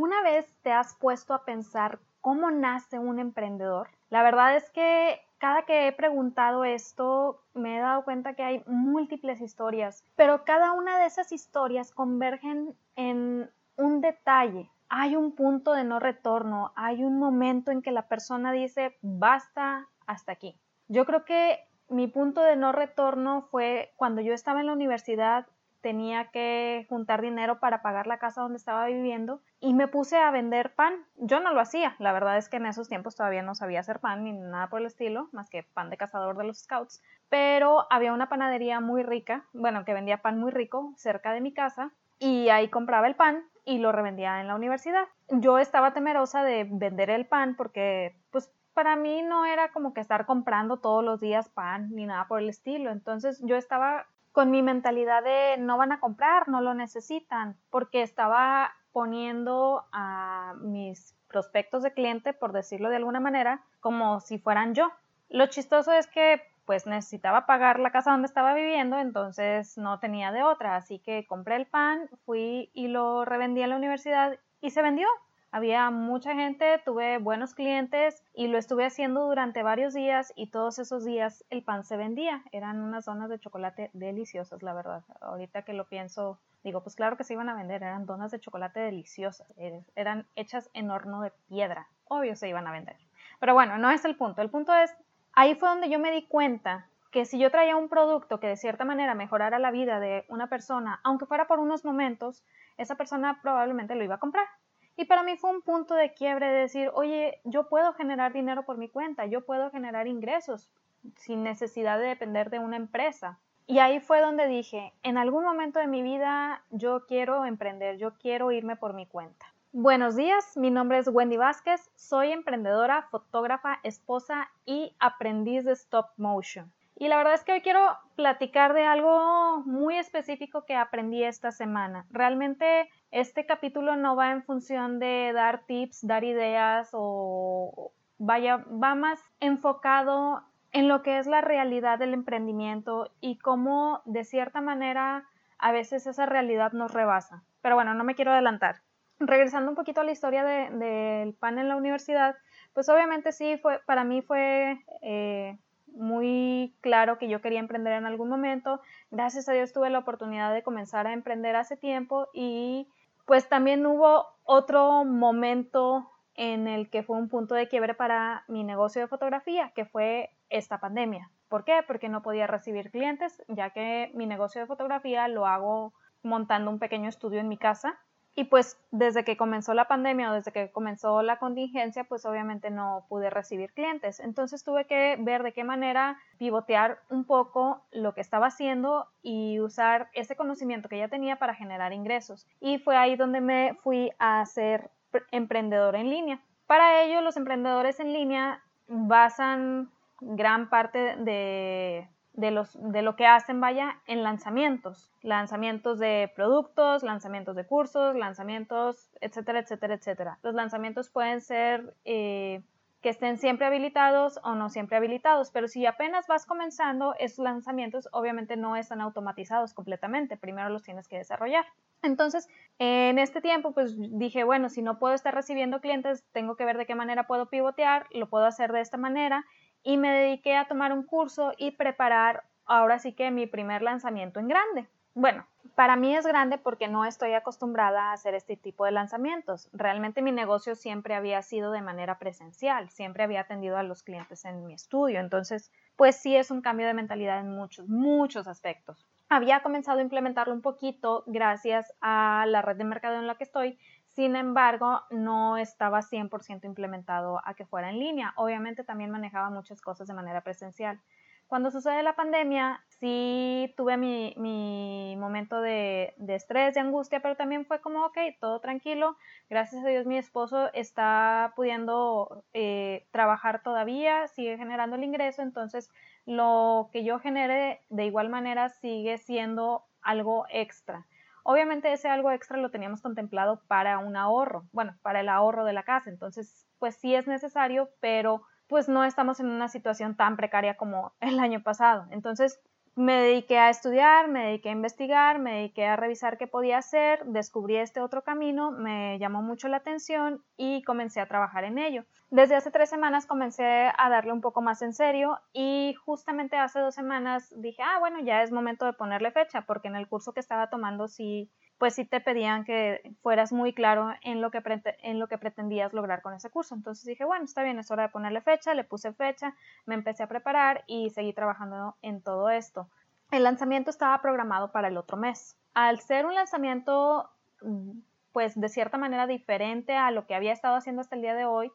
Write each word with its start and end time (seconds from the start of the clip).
¿Alguna 0.00 0.22
vez 0.22 0.56
te 0.62 0.72
has 0.72 0.94
puesto 0.94 1.34
a 1.34 1.44
pensar 1.44 1.98
cómo 2.22 2.50
nace 2.50 2.98
un 2.98 3.18
emprendedor? 3.18 3.90
La 4.08 4.22
verdad 4.22 4.56
es 4.56 4.70
que 4.70 5.20
cada 5.36 5.66
que 5.66 5.88
he 5.88 5.92
preguntado 5.92 6.64
esto 6.64 7.42
me 7.52 7.76
he 7.76 7.80
dado 7.80 8.02
cuenta 8.04 8.32
que 8.32 8.42
hay 8.42 8.64
múltiples 8.66 9.42
historias, 9.42 10.02
pero 10.16 10.46
cada 10.46 10.72
una 10.72 10.98
de 10.98 11.04
esas 11.04 11.32
historias 11.32 11.92
convergen 11.92 12.74
en 12.96 13.50
un 13.76 14.00
detalle. 14.00 14.70
Hay 14.88 15.16
un 15.16 15.34
punto 15.34 15.74
de 15.74 15.84
no 15.84 16.00
retorno, 16.00 16.72
hay 16.76 17.04
un 17.04 17.18
momento 17.18 17.70
en 17.70 17.82
que 17.82 17.92
la 17.92 18.08
persona 18.08 18.52
dice, 18.52 18.96
basta, 19.02 19.86
hasta 20.06 20.32
aquí. 20.32 20.58
Yo 20.88 21.04
creo 21.04 21.26
que 21.26 21.58
mi 21.90 22.06
punto 22.06 22.40
de 22.40 22.56
no 22.56 22.72
retorno 22.72 23.42
fue 23.50 23.92
cuando 23.96 24.22
yo 24.22 24.32
estaba 24.32 24.60
en 24.60 24.68
la 24.68 24.72
universidad 24.72 25.46
tenía 25.80 26.30
que 26.30 26.86
juntar 26.88 27.22
dinero 27.22 27.60
para 27.60 27.82
pagar 27.82 28.06
la 28.06 28.18
casa 28.18 28.42
donde 28.42 28.58
estaba 28.58 28.86
viviendo 28.86 29.40
y 29.60 29.74
me 29.74 29.88
puse 29.88 30.18
a 30.18 30.30
vender 30.30 30.74
pan. 30.74 30.94
Yo 31.16 31.40
no 31.40 31.52
lo 31.52 31.60
hacía, 31.60 31.96
la 31.98 32.12
verdad 32.12 32.38
es 32.38 32.48
que 32.48 32.56
en 32.56 32.66
esos 32.66 32.88
tiempos 32.88 33.16
todavía 33.16 33.42
no 33.42 33.54
sabía 33.54 33.80
hacer 33.80 34.00
pan 34.00 34.24
ni 34.24 34.32
nada 34.32 34.68
por 34.68 34.80
el 34.80 34.86
estilo, 34.86 35.28
más 35.32 35.48
que 35.50 35.62
pan 35.62 35.90
de 35.90 35.96
cazador 35.96 36.36
de 36.36 36.44
los 36.44 36.60
scouts, 36.60 37.02
pero 37.28 37.86
había 37.90 38.12
una 38.12 38.28
panadería 38.28 38.80
muy 38.80 39.02
rica, 39.02 39.46
bueno, 39.52 39.84
que 39.84 39.94
vendía 39.94 40.22
pan 40.22 40.38
muy 40.38 40.50
rico 40.50 40.92
cerca 40.96 41.32
de 41.32 41.40
mi 41.40 41.52
casa 41.52 41.92
y 42.18 42.50
ahí 42.50 42.68
compraba 42.68 43.06
el 43.06 43.16
pan 43.16 43.44
y 43.64 43.78
lo 43.78 43.92
revendía 43.92 44.40
en 44.40 44.48
la 44.48 44.54
universidad. 44.54 45.04
Yo 45.28 45.58
estaba 45.58 45.92
temerosa 45.92 46.44
de 46.44 46.66
vender 46.70 47.10
el 47.10 47.26
pan 47.26 47.56
porque 47.56 48.16
pues 48.30 48.52
para 48.74 48.96
mí 48.96 49.22
no 49.22 49.46
era 49.46 49.72
como 49.72 49.94
que 49.94 50.00
estar 50.00 50.26
comprando 50.26 50.78
todos 50.78 51.04
los 51.04 51.20
días 51.20 51.48
pan 51.48 51.90
ni 51.94 52.06
nada 52.06 52.26
por 52.28 52.40
el 52.40 52.48
estilo. 52.48 52.90
Entonces 52.90 53.40
yo 53.44 53.56
estaba 53.56 54.06
con 54.32 54.50
mi 54.50 54.62
mentalidad 54.62 55.22
de 55.22 55.56
no 55.58 55.76
van 55.76 55.92
a 55.92 56.00
comprar, 56.00 56.48
no 56.48 56.60
lo 56.60 56.74
necesitan, 56.74 57.56
porque 57.70 58.02
estaba 58.02 58.72
poniendo 58.92 59.86
a 59.92 60.54
mis 60.60 61.16
prospectos 61.28 61.82
de 61.82 61.92
cliente, 61.92 62.32
por 62.32 62.52
decirlo 62.52 62.90
de 62.90 62.96
alguna 62.96 63.20
manera, 63.20 63.62
como 63.80 64.20
si 64.20 64.38
fueran 64.38 64.74
yo. 64.74 64.90
Lo 65.28 65.46
chistoso 65.46 65.92
es 65.92 66.06
que 66.06 66.42
pues 66.64 66.86
necesitaba 66.86 67.46
pagar 67.46 67.80
la 67.80 67.90
casa 67.90 68.12
donde 68.12 68.26
estaba 68.26 68.54
viviendo, 68.54 68.98
entonces 68.98 69.76
no 69.76 69.98
tenía 69.98 70.30
de 70.30 70.44
otra, 70.44 70.76
así 70.76 71.00
que 71.00 71.26
compré 71.26 71.56
el 71.56 71.66
pan, 71.66 72.08
fui 72.24 72.70
y 72.74 72.88
lo 72.88 73.24
revendí 73.24 73.62
en 73.62 73.70
la 73.70 73.76
universidad 73.76 74.38
y 74.60 74.70
se 74.70 74.82
vendió. 74.82 75.08
Había 75.52 75.90
mucha 75.90 76.34
gente, 76.34 76.80
tuve 76.84 77.18
buenos 77.18 77.54
clientes 77.54 78.22
y 78.34 78.46
lo 78.46 78.56
estuve 78.56 78.86
haciendo 78.86 79.26
durante 79.26 79.64
varios 79.64 79.94
días 79.94 80.32
y 80.36 80.52
todos 80.52 80.78
esos 80.78 81.04
días 81.04 81.44
el 81.50 81.64
pan 81.64 81.82
se 81.82 81.96
vendía. 81.96 82.44
Eran 82.52 82.80
unas 82.80 83.06
donas 83.06 83.28
de 83.28 83.40
chocolate 83.40 83.90
deliciosas, 83.92 84.62
la 84.62 84.74
verdad. 84.74 85.02
Ahorita 85.20 85.62
que 85.62 85.72
lo 85.72 85.88
pienso, 85.88 86.38
digo, 86.62 86.84
pues 86.84 86.94
claro 86.94 87.16
que 87.16 87.24
se 87.24 87.32
iban 87.32 87.48
a 87.48 87.56
vender, 87.56 87.82
eran 87.82 88.06
donas 88.06 88.30
de 88.30 88.38
chocolate 88.38 88.78
deliciosas, 88.78 89.52
eran 89.96 90.28
hechas 90.36 90.70
en 90.72 90.88
horno 90.88 91.20
de 91.20 91.32
piedra. 91.48 91.88
Obvio 92.04 92.36
se 92.36 92.48
iban 92.48 92.68
a 92.68 92.72
vender. 92.72 92.96
Pero 93.40 93.52
bueno, 93.52 93.76
no 93.76 93.90
es 93.90 94.04
el 94.04 94.14
punto. 94.14 94.42
El 94.42 94.50
punto 94.50 94.72
es, 94.72 94.96
ahí 95.32 95.56
fue 95.56 95.68
donde 95.68 95.90
yo 95.90 95.98
me 95.98 96.12
di 96.12 96.28
cuenta 96.28 96.86
que 97.10 97.24
si 97.24 97.40
yo 97.40 97.50
traía 97.50 97.74
un 97.74 97.88
producto 97.88 98.38
que 98.38 98.46
de 98.46 98.56
cierta 98.56 98.84
manera 98.84 99.16
mejorara 99.16 99.58
la 99.58 99.72
vida 99.72 99.98
de 99.98 100.24
una 100.28 100.46
persona, 100.46 101.00
aunque 101.02 101.26
fuera 101.26 101.48
por 101.48 101.58
unos 101.58 101.84
momentos, 101.84 102.44
esa 102.78 102.94
persona 102.94 103.40
probablemente 103.42 103.96
lo 103.96 104.04
iba 104.04 104.14
a 104.14 104.18
comprar. 104.18 104.46
Y 104.96 105.04
para 105.06 105.22
mí 105.22 105.36
fue 105.36 105.50
un 105.50 105.62
punto 105.62 105.94
de 105.94 106.12
quiebre 106.12 106.48
de 106.48 106.60
decir, 106.60 106.90
oye, 106.94 107.40
yo 107.44 107.68
puedo 107.68 107.92
generar 107.94 108.32
dinero 108.32 108.64
por 108.64 108.76
mi 108.76 108.88
cuenta, 108.88 109.26
yo 109.26 109.44
puedo 109.44 109.70
generar 109.70 110.06
ingresos 110.06 110.68
sin 111.16 111.42
necesidad 111.42 111.98
de 111.98 112.06
depender 112.06 112.50
de 112.50 112.58
una 112.58 112.76
empresa. 112.76 113.38
Y 113.66 113.78
ahí 113.78 114.00
fue 114.00 114.20
donde 114.20 114.46
dije, 114.46 114.92
en 115.02 115.16
algún 115.16 115.44
momento 115.44 115.78
de 115.78 115.86
mi 115.86 116.02
vida 116.02 116.64
yo 116.70 117.06
quiero 117.06 117.44
emprender, 117.44 117.98
yo 117.98 118.14
quiero 118.14 118.50
irme 118.50 118.76
por 118.76 118.94
mi 118.94 119.06
cuenta. 119.06 119.46
Buenos 119.72 120.16
días, 120.16 120.56
mi 120.56 120.70
nombre 120.70 120.98
es 120.98 121.06
Wendy 121.06 121.36
Vázquez, 121.36 121.90
soy 121.94 122.32
emprendedora, 122.32 123.02
fotógrafa, 123.02 123.78
esposa 123.84 124.50
y 124.66 124.96
aprendiz 124.98 125.64
de 125.64 125.72
stop 125.72 126.06
motion. 126.16 126.72
Y 127.00 127.08
la 127.08 127.16
verdad 127.16 127.32
es 127.32 127.44
que 127.44 127.52
hoy 127.52 127.62
quiero 127.62 127.80
platicar 128.14 128.74
de 128.74 128.84
algo 128.84 129.62
muy 129.64 129.96
específico 129.96 130.66
que 130.66 130.76
aprendí 130.76 131.24
esta 131.24 131.50
semana. 131.50 132.04
Realmente 132.10 132.90
este 133.10 133.46
capítulo 133.46 133.96
no 133.96 134.16
va 134.16 134.32
en 134.32 134.42
función 134.42 134.98
de 134.98 135.32
dar 135.32 135.64
tips, 135.64 136.06
dar 136.06 136.24
ideas 136.24 136.90
o 136.92 137.92
vaya, 138.18 138.66
va 138.68 138.94
más 138.94 139.18
enfocado 139.40 140.42
en 140.72 140.88
lo 140.88 141.02
que 141.02 141.18
es 141.18 141.26
la 141.26 141.40
realidad 141.40 141.98
del 141.98 142.12
emprendimiento 142.12 143.10
y 143.22 143.38
cómo 143.38 144.02
de 144.04 144.24
cierta 144.24 144.60
manera 144.60 145.24
a 145.56 145.72
veces 145.72 146.06
esa 146.06 146.26
realidad 146.26 146.72
nos 146.72 146.92
rebasa. 146.92 147.42
Pero 147.62 147.76
bueno, 147.76 147.94
no 147.94 148.04
me 148.04 148.14
quiero 148.14 148.32
adelantar. 148.32 148.82
Regresando 149.18 149.70
un 149.70 149.76
poquito 149.76 150.02
a 150.02 150.04
la 150.04 150.12
historia 150.12 150.44
del 150.44 151.32
pan 151.32 151.58
en 151.58 151.70
la 151.70 151.76
universidad, 151.76 152.36
pues 152.74 152.90
obviamente 152.90 153.32
sí, 153.32 153.56
fue, 153.56 153.80
para 153.86 154.04
mí 154.04 154.20
fue 154.20 154.84
eh, 155.00 155.56
muy 155.94 156.74
claro 156.80 157.18
que 157.18 157.28
yo 157.28 157.40
quería 157.40 157.60
emprender 157.60 157.94
en 157.94 158.06
algún 158.06 158.28
momento. 158.28 158.80
Gracias 159.10 159.48
a 159.48 159.52
Dios 159.52 159.72
tuve 159.72 159.90
la 159.90 159.98
oportunidad 159.98 160.52
de 160.52 160.62
comenzar 160.62 161.06
a 161.06 161.12
emprender 161.12 161.56
hace 161.56 161.76
tiempo 161.76 162.28
y 162.32 162.88
pues 163.26 163.48
también 163.48 163.84
hubo 163.86 164.26
otro 164.44 165.04
momento 165.04 166.10
en 166.34 166.68
el 166.68 166.90
que 166.90 167.02
fue 167.02 167.16
un 167.16 167.28
punto 167.28 167.54
de 167.54 167.68
quiebre 167.68 167.94
para 167.94 168.44
mi 168.48 168.64
negocio 168.64 169.02
de 169.02 169.08
fotografía, 169.08 169.72
que 169.74 169.84
fue 169.84 170.30
esta 170.48 170.78
pandemia. 170.78 171.30
¿Por 171.48 171.64
qué? 171.64 171.80
Porque 171.86 172.08
no 172.08 172.22
podía 172.22 172.46
recibir 172.46 172.90
clientes, 172.90 173.42
ya 173.48 173.70
que 173.70 174.10
mi 174.14 174.26
negocio 174.26 174.60
de 174.60 174.66
fotografía 174.66 175.28
lo 175.28 175.46
hago 175.46 175.92
montando 176.22 176.70
un 176.70 176.78
pequeño 176.78 177.08
estudio 177.08 177.40
en 177.40 177.48
mi 177.48 177.56
casa 177.56 177.98
y 178.40 178.44
pues 178.44 178.78
desde 178.90 179.22
que 179.22 179.36
comenzó 179.36 179.74
la 179.74 179.86
pandemia 179.86 180.30
o 180.30 180.34
desde 180.34 180.50
que 180.50 180.70
comenzó 180.72 181.20
la 181.20 181.38
contingencia, 181.38 182.04
pues 182.04 182.24
obviamente 182.24 182.70
no 182.70 183.04
pude 183.10 183.28
recibir 183.28 183.70
clientes. 183.74 184.18
Entonces 184.18 184.64
tuve 184.64 184.86
que 184.86 185.18
ver 185.20 185.42
de 185.42 185.52
qué 185.52 185.62
manera 185.62 186.18
pivotear 186.38 187.00
un 187.10 187.26
poco 187.26 187.84
lo 187.90 188.14
que 188.14 188.22
estaba 188.22 188.46
haciendo 188.46 189.08
y 189.20 189.60
usar 189.60 190.08
ese 190.14 190.36
conocimiento 190.36 190.88
que 190.88 190.96
ya 190.96 191.08
tenía 191.08 191.36
para 191.36 191.54
generar 191.54 191.92
ingresos. 191.92 192.46
Y 192.60 192.78
fue 192.78 192.96
ahí 192.96 193.14
donde 193.14 193.42
me 193.42 193.76
fui 193.82 194.10
a 194.18 194.46
ser 194.46 194.90
emprendedor 195.32 195.94
en 195.94 196.08
línea. 196.08 196.40
Para 196.66 197.02
ello, 197.02 197.20
los 197.20 197.36
emprendedores 197.36 198.00
en 198.00 198.14
línea 198.14 198.62
basan 198.88 199.90
gran 200.22 200.70
parte 200.70 201.16
de 201.16 202.08
de, 202.40 203.02
lo 203.02 203.16
que 203.16 203.26
hacen, 203.26 203.60
vaya, 203.60 204.00
en 204.06 204.22
lanzamientos. 204.22 205.12
Lanzamientos 205.22 205.98
de 205.98 206.32
productos, 206.34 207.02
lanzamientos 207.02 207.56
de 207.56 207.66
cursos, 207.66 208.16
lanzamientos, 208.16 209.10
etcétera, 209.20 209.60
etcétera, 209.60 209.94
etcétera. 209.94 210.38
Los 210.42 210.54
lanzamientos 210.54 211.10
pueden 211.10 211.40
ser 211.40 211.94
eh, 212.04 212.62
que 213.00 213.08
estén 213.08 213.38
siempre 213.38 213.66
habilitados 213.66 214.38
o 214.42 214.54
no 214.54 214.68
siempre 214.68 214.96
habilitados, 214.96 215.50
pero 215.50 215.68
si 215.68 215.86
apenas 215.86 216.26
vas 216.26 216.44
comenzando, 216.44 217.14
esos 217.18 217.38
lanzamientos 217.38 218.08
obviamente 218.12 218.56
no 218.56 218.76
están 218.76 219.00
automatizados 219.00 219.72
completamente, 219.72 220.36
primero 220.36 220.68
los 220.68 220.82
tienes 220.82 221.08
que 221.08 221.16
desarrollar. 221.16 221.64
Entonces, 222.02 222.48
en 222.78 223.18
este 223.18 223.40
tiempo, 223.40 223.72
pues 223.72 223.96
dije, 223.98 224.44
bueno, 224.44 224.68
si 224.68 224.82
no 224.82 224.98
puedo 224.98 225.14
estar 225.14 225.34
recibiendo 225.34 225.80
clientes, 225.80 226.24
tengo 226.32 226.56
que 226.56 226.64
ver 226.64 226.76
de 226.76 226.86
qué 226.86 226.94
manera 226.94 227.26
puedo 227.26 227.48
pivotear, 227.48 228.06
lo 228.10 228.28
puedo 228.28 228.44
hacer 228.44 228.72
de 228.72 228.80
esta 228.80 228.96
manera 228.96 229.44
y 229.82 229.96
me 229.96 230.10
dediqué 230.10 230.56
a 230.56 230.68
tomar 230.68 230.92
un 230.92 231.02
curso 231.02 231.52
y 231.56 231.72
preparar 231.72 232.44
ahora 232.66 232.98
sí 232.98 233.12
que 233.12 233.30
mi 233.30 233.46
primer 233.46 233.82
lanzamiento 233.82 234.40
en 234.40 234.48
grande. 234.48 234.88
Bueno, 235.14 235.44
para 235.74 235.96
mí 235.96 236.14
es 236.14 236.24
grande 236.24 236.56
porque 236.56 236.86
no 236.86 237.04
estoy 237.04 237.32
acostumbrada 237.32 238.10
a 238.10 238.12
hacer 238.12 238.34
este 238.34 238.56
tipo 238.56 238.84
de 238.84 238.92
lanzamientos. 238.92 239.68
Realmente 239.72 240.22
mi 240.22 240.30
negocio 240.30 240.76
siempre 240.76 241.14
había 241.14 241.42
sido 241.42 241.72
de 241.72 241.82
manera 241.82 242.18
presencial, 242.18 242.90
siempre 242.90 243.24
había 243.24 243.40
atendido 243.40 243.76
a 243.76 243.82
los 243.82 244.02
clientes 244.02 244.44
en 244.44 244.66
mi 244.66 244.74
estudio, 244.74 245.18
entonces 245.18 245.72
pues 245.96 246.16
sí 246.16 246.36
es 246.36 246.50
un 246.50 246.60
cambio 246.60 246.86
de 246.86 246.94
mentalidad 246.94 247.40
en 247.40 247.54
muchos, 247.54 247.88
muchos 247.88 248.46
aspectos. 248.46 249.06
Había 249.28 249.62
comenzado 249.62 249.98
a 249.98 250.02
implementarlo 250.02 250.54
un 250.54 250.62
poquito 250.62 251.24
gracias 251.26 251.92
a 252.00 252.44
la 252.48 252.62
red 252.62 252.76
de 252.76 252.84
mercado 252.84 253.16
en 253.16 253.26
la 253.26 253.36
que 253.36 253.44
estoy, 253.44 253.78
sin 254.20 254.36
embargo, 254.36 255.00
no 255.08 255.56
estaba 255.56 256.02
100% 256.02 256.66
implementado 256.66 257.40
a 257.42 257.54
que 257.54 257.64
fuera 257.64 257.88
en 257.88 257.98
línea. 257.98 258.34
Obviamente 258.36 258.84
también 258.84 259.10
manejaba 259.10 259.48
muchas 259.48 259.80
cosas 259.80 260.06
de 260.08 260.12
manera 260.12 260.42
presencial. 260.42 261.00
Cuando 261.46 261.70
sucede 261.70 262.02
la 262.02 262.16
pandemia, 262.16 262.84
sí 263.00 263.72
tuve 263.78 263.96
mi, 263.96 265.16
momento 265.16 265.62
de, 265.62 266.12
estrés, 266.28 266.74
de 266.74 266.80
angustia, 266.80 267.20
pero 267.20 267.34
también 267.34 267.64
fue 267.64 267.80
como, 267.80 268.04
ok, 268.04 268.18
todo 268.38 268.60
tranquilo. 268.60 269.16
Gracias 269.48 269.82
a 269.82 269.88
Dios 269.88 270.04
mi 270.04 270.18
esposo 270.18 270.70
está 270.74 271.54
pudiendo 271.56 272.44
eh, 272.52 273.06
trabajar 273.12 273.62
todavía, 273.62 274.28
sigue 274.28 274.58
generando 274.58 274.96
el 274.96 275.04
ingreso, 275.04 275.40
entonces 275.40 275.90
lo 276.26 276.90
que 276.92 277.04
yo 277.04 277.18
genere 277.20 277.80
de 277.88 278.04
igual 278.04 278.28
manera 278.28 278.68
sigue 278.68 279.16
siendo 279.16 279.86
algo 280.02 280.44
extra. 280.50 281.06
Obviamente 281.50 281.92
ese 281.92 282.08
algo 282.08 282.30
extra 282.30 282.58
lo 282.58 282.70
teníamos 282.70 283.02
contemplado 283.02 283.60
para 283.66 283.98
un 283.98 284.16
ahorro, 284.16 284.68
bueno, 284.70 284.96
para 285.02 285.18
el 285.18 285.28
ahorro 285.28 285.64
de 285.64 285.72
la 285.72 285.82
casa, 285.82 286.08
entonces 286.08 286.64
pues 286.78 286.94
sí 286.94 287.16
es 287.16 287.26
necesario, 287.26 287.90
pero 287.98 288.42
pues 288.68 288.88
no 288.88 289.02
estamos 289.02 289.40
en 289.40 289.46
una 289.46 289.66
situación 289.66 290.14
tan 290.14 290.36
precaria 290.36 290.76
como 290.76 291.12
el 291.18 291.40
año 291.40 291.60
pasado. 291.60 292.06
Entonces 292.12 292.60
me 292.96 293.14
dediqué 293.14 293.58
a 293.58 293.70
estudiar, 293.70 294.28
me 294.28 294.46
dediqué 294.46 294.68
a 294.68 294.72
investigar, 294.72 295.38
me 295.38 295.54
dediqué 295.54 295.86
a 295.86 295.96
revisar 295.96 296.38
qué 296.38 296.46
podía 296.46 296.78
hacer, 296.78 297.24
descubrí 297.26 297.76
este 297.76 298.00
otro 298.00 298.22
camino, 298.22 298.72
me 298.72 299.18
llamó 299.18 299.42
mucho 299.42 299.68
la 299.68 299.78
atención 299.78 300.44
y 300.56 300.82
comencé 300.82 301.20
a 301.20 301.26
trabajar 301.26 301.64
en 301.64 301.78
ello. 301.78 302.04
Desde 302.30 302.56
hace 302.56 302.70
tres 302.70 302.90
semanas 302.90 303.26
comencé 303.26 303.90
a 303.96 304.08
darle 304.08 304.32
un 304.32 304.40
poco 304.40 304.60
más 304.60 304.82
en 304.82 304.92
serio 304.92 305.38
y 305.52 305.94
justamente 306.04 306.56
hace 306.56 306.80
dos 306.80 306.94
semanas 306.94 307.54
dije, 307.56 307.82
ah, 307.82 307.98
bueno, 308.00 308.20
ya 308.20 308.42
es 308.42 308.52
momento 308.52 308.84
de 308.86 308.92
ponerle 308.92 309.30
fecha, 309.30 309.62
porque 309.62 309.88
en 309.88 309.96
el 309.96 310.08
curso 310.08 310.32
que 310.32 310.40
estaba 310.40 310.68
tomando 310.68 311.08
sí 311.08 311.50
pues 311.80 311.94
sí 311.94 312.04
te 312.04 312.20
pedían 312.20 312.64
que 312.64 313.00
fueras 313.22 313.52
muy 313.52 313.72
claro 313.72 314.12
en 314.20 314.42
lo, 314.42 314.50
que 314.50 314.62
en 315.02 315.18
lo 315.18 315.28
que 315.28 315.38
pretendías 315.38 315.94
lograr 315.94 316.20
con 316.20 316.34
ese 316.34 316.50
curso. 316.50 316.74
Entonces 316.74 317.06
dije, 317.06 317.24
bueno, 317.24 317.46
está 317.46 317.62
bien, 317.62 317.78
es 317.78 317.90
hora 317.90 318.02
de 318.02 318.08
ponerle 318.10 318.42
fecha, 318.42 318.74
le 318.74 318.84
puse 318.84 319.14
fecha, 319.14 319.56
me 319.86 319.94
empecé 319.94 320.22
a 320.22 320.28
preparar 320.28 320.84
y 320.86 321.08
seguí 321.08 321.32
trabajando 321.32 321.96
en 322.02 322.20
todo 322.20 322.50
esto. 322.50 322.90
El 323.30 323.44
lanzamiento 323.44 323.88
estaba 323.88 324.20
programado 324.20 324.72
para 324.72 324.88
el 324.88 324.98
otro 324.98 325.16
mes. 325.16 325.56
Al 325.72 326.00
ser 326.00 326.26
un 326.26 326.34
lanzamiento, 326.34 327.30
mm, 327.62 328.00
pues 328.32 328.60
de 328.60 328.68
cierta 328.68 328.98
manera 328.98 329.26
diferente 329.26 329.96
a 329.96 330.10
lo 330.10 330.26
que 330.26 330.34
había 330.34 330.52
estado 330.52 330.76
haciendo 330.76 331.00
hasta 331.00 331.16
el 331.16 331.22
día 331.22 331.34
de 331.34 331.46
hoy 331.46 331.72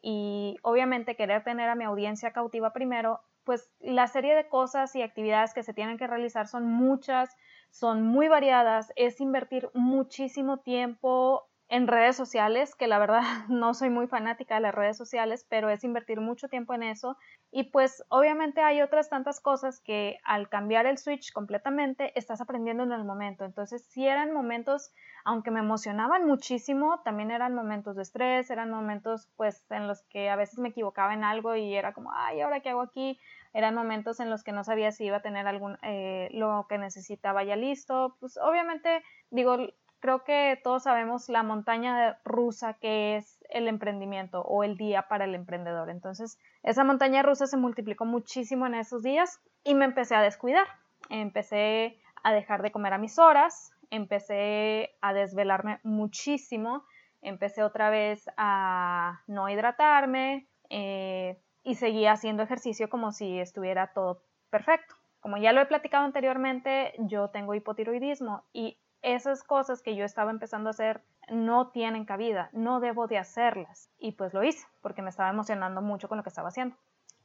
y 0.00 0.56
obviamente 0.62 1.16
querer 1.16 1.42
tener 1.42 1.68
a 1.68 1.74
mi 1.74 1.82
audiencia 1.82 2.32
cautiva 2.32 2.72
primero, 2.72 3.22
pues 3.42 3.68
la 3.80 4.06
serie 4.06 4.36
de 4.36 4.46
cosas 4.48 4.94
y 4.94 5.02
actividades 5.02 5.52
que 5.52 5.64
se 5.64 5.74
tienen 5.74 5.98
que 5.98 6.06
realizar 6.06 6.46
son 6.46 6.64
muchas, 6.64 7.36
son 7.70 8.02
muy 8.02 8.28
variadas, 8.28 8.92
es 8.96 9.20
invertir 9.20 9.70
muchísimo 9.74 10.58
tiempo 10.58 11.48
en 11.70 11.86
redes 11.86 12.16
sociales, 12.16 12.74
que 12.74 12.86
la 12.86 12.98
verdad 12.98 13.20
no 13.48 13.74
soy 13.74 13.90
muy 13.90 14.06
fanática 14.06 14.54
de 14.54 14.62
las 14.62 14.74
redes 14.74 14.96
sociales, 14.96 15.46
pero 15.48 15.68
es 15.68 15.84
invertir 15.84 16.20
mucho 16.20 16.48
tiempo 16.48 16.74
en 16.74 16.82
eso. 16.82 17.16
Y 17.50 17.64
pues 17.64 18.02
obviamente 18.08 18.62
hay 18.62 18.82
otras 18.82 19.08
tantas 19.10 19.40
cosas 19.40 19.80
que 19.80 20.18
al 20.24 20.48
cambiar 20.48 20.86
el 20.86 20.98
switch 20.98 21.32
completamente 21.32 22.18
estás 22.18 22.40
aprendiendo 22.40 22.84
en 22.84 22.92
el 22.92 23.04
momento. 23.04 23.44
Entonces 23.44 23.84
si 23.84 24.06
eran 24.06 24.32
momentos, 24.32 24.92
aunque 25.24 25.50
me 25.50 25.60
emocionaban 25.60 26.26
muchísimo, 26.26 27.00
también 27.04 27.30
eran 27.30 27.54
momentos 27.54 27.96
de 27.96 28.02
estrés, 28.02 28.50
eran 28.50 28.70
momentos 28.70 29.28
pues 29.36 29.64
en 29.70 29.86
los 29.86 30.02
que 30.04 30.30
a 30.30 30.36
veces 30.36 30.58
me 30.58 30.70
equivocaba 30.70 31.14
en 31.14 31.24
algo 31.24 31.54
y 31.54 31.74
era 31.74 31.92
como, 31.92 32.12
ay, 32.12 32.40
¿ahora 32.40 32.60
qué 32.60 32.70
hago 32.70 32.82
aquí? 32.82 33.18
Eran 33.52 33.74
momentos 33.74 34.20
en 34.20 34.30
los 34.30 34.42
que 34.44 34.52
no 34.52 34.64
sabía 34.64 34.92
si 34.92 35.04
iba 35.04 35.18
a 35.18 35.22
tener 35.22 35.46
algún, 35.46 35.78
eh, 35.82 36.28
lo 36.32 36.66
que 36.68 36.78
necesitaba 36.78 37.44
ya 37.44 37.56
listo. 37.56 38.16
Pues 38.20 38.38
obviamente, 38.38 39.02
digo, 39.30 39.56
creo 40.00 40.24
que 40.24 40.60
todos 40.62 40.84
sabemos 40.84 41.28
la 41.28 41.42
montaña 41.42 42.18
rusa 42.24 42.74
que 42.74 43.16
es 43.16 43.44
el 43.50 43.68
emprendimiento 43.68 44.42
o 44.42 44.64
el 44.64 44.76
día 44.76 45.08
para 45.08 45.24
el 45.24 45.34
emprendedor. 45.34 45.90
Entonces, 45.90 46.38
esa 46.62 46.84
montaña 46.84 47.22
rusa 47.22 47.46
se 47.46 47.56
multiplicó 47.56 48.04
muchísimo 48.04 48.66
en 48.66 48.74
esos 48.74 49.02
días 49.02 49.40
y 49.64 49.74
me 49.74 49.84
empecé 49.84 50.14
a 50.14 50.22
descuidar. 50.22 50.66
Empecé 51.10 51.98
a 52.22 52.32
dejar 52.32 52.62
de 52.62 52.72
comer 52.72 52.92
a 52.92 52.98
mis 52.98 53.18
horas, 53.18 53.72
empecé 53.90 54.96
a 55.00 55.12
desvelarme 55.12 55.80
muchísimo, 55.82 56.84
empecé 57.22 57.62
otra 57.62 57.90
vez 57.90 58.28
a 58.36 59.22
no 59.26 59.48
hidratarme, 59.48 60.48
eh, 60.70 61.40
y 61.68 61.74
seguía 61.74 62.12
haciendo 62.12 62.42
ejercicio 62.42 62.88
como 62.88 63.12
si 63.12 63.38
estuviera 63.38 63.88
todo 63.88 64.22
perfecto. 64.48 64.94
Como 65.20 65.36
ya 65.36 65.52
lo 65.52 65.60
he 65.60 65.66
platicado 65.66 66.06
anteriormente, 66.06 66.94
yo 66.98 67.28
tengo 67.28 67.52
hipotiroidismo 67.54 68.42
y 68.54 68.78
esas 69.02 69.44
cosas 69.44 69.82
que 69.82 69.94
yo 69.94 70.06
estaba 70.06 70.30
empezando 70.30 70.70
a 70.70 70.70
hacer 70.70 71.02
no 71.28 71.68
tienen 71.68 72.06
cabida, 72.06 72.48
no 72.52 72.80
debo 72.80 73.06
de 73.06 73.18
hacerlas. 73.18 73.90
Y 73.98 74.12
pues 74.12 74.32
lo 74.32 74.42
hice 74.42 74.66
porque 74.80 75.02
me 75.02 75.10
estaba 75.10 75.28
emocionando 75.28 75.82
mucho 75.82 76.08
con 76.08 76.16
lo 76.16 76.22
que 76.22 76.30
estaba 76.30 76.48
haciendo. 76.48 76.74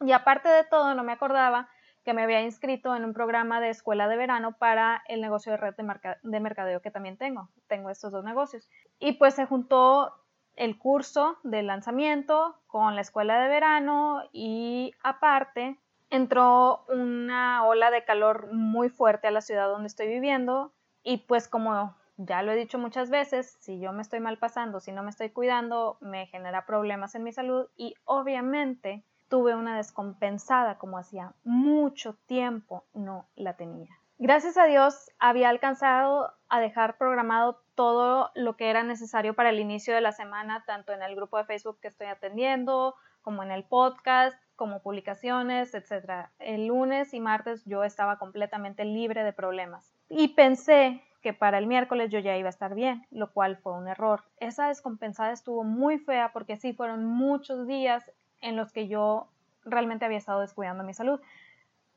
Y 0.01 0.11
aparte 0.11 0.49
de 0.49 0.65
todo, 0.65 0.93
no 0.93 1.05
me 1.05 1.13
acordaba 1.13 1.69
que 2.03 2.13
me 2.13 2.23
había 2.23 2.41
inscrito 2.41 2.97
en 2.97 3.05
un 3.05 3.13
programa 3.13 3.61
de 3.61 3.69
escuela 3.69 4.09
de 4.09 4.17
verano 4.17 4.57
para 4.57 5.03
el 5.07 5.21
negocio 5.21 5.53
de 5.53 5.57
red 5.57 5.73
de, 5.77 6.17
de 6.21 6.39
mercadeo 6.41 6.81
que 6.81 6.91
también 6.91 7.15
tengo. 7.15 7.47
Tengo 7.67 7.89
estos 7.89 8.11
dos 8.11 8.25
negocios. 8.25 8.69
Y 8.99 9.13
pues 9.13 9.35
se 9.35 9.45
juntó 9.45 10.13
el 10.55 10.77
curso 10.77 11.37
de 11.43 11.63
lanzamiento 11.63 12.55
con 12.67 12.95
la 12.95 13.01
escuela 13.01 13.41
de 13.41 13.49
verano 13.49 14.21
y 14.31 14.93
aparte 15.03 15.79
entró 16.09 16.85
una 16.89 17.65
ola 17.65 17.89
de 17.89 18.05
calor 18.05 18.53
muy 18.53 18.89
fuerte 18.89 19.27
a 19.27 19.31
la 19.31 19.41
ciudad 19.41 19.67
donde 19.67 19.87
estoy 19.87 20.07
viviendo 20.07 20.73
y 21.03 21.17
pues 21.17 21.47
como 21.47 21.95
ya 22.17 22.43
lo 22.43 22.51
he 22.51 22.55
dicho 22.55 22.77
muchas 22.77 23.09
veces, 23.09 23.57
si 23.59 23.79
yo 23.79 23.91
me 23.91 24.03
estoy 24.03 24.19
mal 24.19 24.37
pasando, 24.37 24.79
si 24.79 24.91
no 24.91 25.01
me 25.01 25.09
estoy 25.09 25.31
cuidando, 25.31 25.97
me 25.99 26.27
genera 26.27 26.65
problemas 26.65 27.15
en 27.15 27.23
mi 27.23 27.31
salud 27.31 27.67
y 27.75 27.95
obviamente 28.05 29.03
tuve 29.29 29.55
una 29.55 29.77
descompensada 29.77 30.77
como 30.77 30.99
hacía 30.99 31.33
mucho 31.43 32.15
tiempo 32.27 32.85
no 32.93 33.25
la 33.35 33.55
tenía. 33.55 33.97
Gracias 34.23 34.55
a 34.55 34.67
Dios 34.67 35.11
había 35.19 35.49
alcanzado 35.49 36.31
a 36.47 36.61
dejar 36.61 36.97
programado 36.97 37.61
todo 37.75 38.31
lo 38.35 38.55
que 38.55 38.69
era 38.69 38.81
necesario 38.81 39.33
para 39.33 39.49
el 39.49 39.59
inicio 39.59 39.93
de 39.93 39.99
la 39.99 40.13
semana, 40.13 40.63
tanto 40.65 40.93
en 40.93 41.03
el 41.03 41.13
grupo 41.13 41.37
de 41.37 41.43
Facebook 41.43 41.81
que 41.81 41.89
estoy 41.89 42.07
atendiendo, 42.07 42.95
como 43.21 43.43
en 43.43 43.51
el 43.51 43.65
podcast, 43.65 44.41
como 44.55 44.81
publicaciones, 44.81 45.73
etc. 45.73 46.29
El 46.39 46.67
lunes 46.67 47.13
y 47.13 47.19
martes 47.19 47.65
yo 47.65 47.83
estaba 47.83 48.17
completamente 48.17 48.85
libre 48.85 49.25
de 49.25 49.33
problemas. 49.33 49.91
Y 50.07 50.29
pensé 50.29 51.03
que 51.21 51.33
para 51.33 51.57
el 51.57 51.67
miércoles 51.67 52.09
yo 52.09 52.19
ya 52.19 52.37
iba 52.37 52.47
a 52.47 52.49
estar 52.49 52.75
bien, 52.75 53.05
lo 53.11 53.33
cual 53.33 53.57
fue 53.57 53.73
un 53.73 53.89
error. 53.89 54.23
Esa 54.39 54.69
descompensada 54.69 55.33
estuvo 55.33 55.65
muy 55.65 55.99
fea 55.99 56.31
porque 56.31 56.55
sí 56.55 56.71
fueron 56.71 57.03
muchos 57.03 57.67
días 57.67 58.09
en 58.39 58.55
los 58.55 58.71
que 58.71 58.87
yo 58.87 59.27
realmente 59.65 60.05
había 60.05 60.17
estado 60.17 60.39
descuidando 60.39 60.85
mi 60.85 60.93
salud. 60.93 61.19